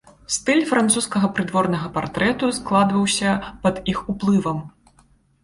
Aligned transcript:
Стыль 0.35 0.61
французскага 0.69 1.29
прыдворнага 1.39 1.91
партрэту 1.97 2.49
складваўся 2.59 3.35
пад 3.67 3.75
іх 3.95 4.03
уплывам. 4.15 4.59